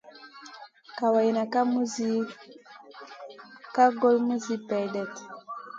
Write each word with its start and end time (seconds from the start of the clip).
Kawayna 0.97 1.43
ka 3.75 3.85
goy 3.99 4.17
muzi 4.27 4.55
peldet. 4.67 5.13